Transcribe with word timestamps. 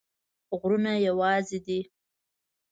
غرونه 0.59 0.91
یوازي 1.07 1.57
دي 1.65 1.79